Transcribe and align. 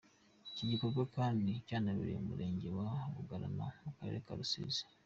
Iki 0.51 0.63
gikorwa 0.71 1.01
kandi 1.15 1.51
cyanabereye 1.67 2.17
mu 2.19 2.27
murenge 2.31 2.67
wa 2.77 2.87
Bugarama 3.13 3.67
mu 3.83 3.91
karere 3.97 4.17
ka 4.25 4.33
Rusizi. 4.39 4.83